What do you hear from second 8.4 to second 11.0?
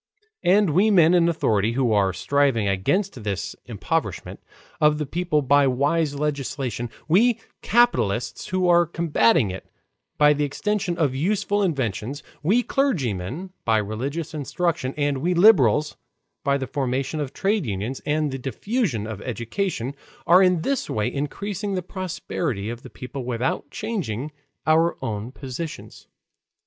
who are combating it by the extension